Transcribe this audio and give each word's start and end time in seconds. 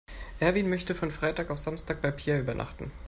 Erwin 0.39 0.67
möchte 0.67 0.95
von 0.95 1.11
Freitag 1.11 1.51
auf 1.51 1.59
Samstag 1.59 2.01
bei 2.01 2.09
Peer 2.09 2.39
übernachten. 2.39 2.91